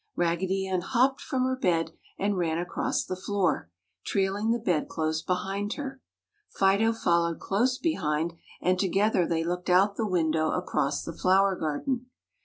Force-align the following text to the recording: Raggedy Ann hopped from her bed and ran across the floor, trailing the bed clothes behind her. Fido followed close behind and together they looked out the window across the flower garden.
Raggedy 0.15 0.67
Ann 0.67 0.81
hopped 0.81 1.21
from 1.21 1.43
her 1.43 1.55
bed 1.55 1.91
and 2.17 2.35
ran 2.35 2.57
across 2.57 3.05
the 3.05 3.15
floor, 3.15 3.69
trailing 4.03 4.49
the 4.49 4.57
bed 4.57 4.89
clothes 4.89 5.21
behind 5.21 5.73
her. 5.73 6.01
Fido 6.49 6.91
followed 6.91 7.39
close 7.39 7.77
behind 7.77 8.33
and 8.61 8.79
together 8.79 9.27
they 9.27 9.43
looked 9.43 9.69
out 9.69 9.97
the 9.97 10.07
window 10.07 10.49
across 10.53 11.03
the 11.03 11.13
flower 11.15 11.55
garden. 11.55 12.07